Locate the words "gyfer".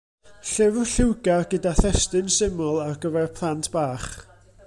3.05-3.31